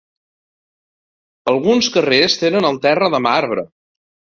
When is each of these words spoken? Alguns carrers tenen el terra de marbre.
Alguns 1.55 1.93
carrers 1.99 2.41
tenen 2.49 2.73
el 2.75 2.85
terra 2.91 3.15
de 3.17 3.25
marbre. 3.33 3.73